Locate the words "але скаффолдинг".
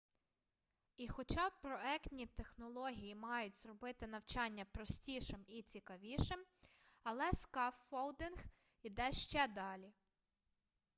7.03-8.37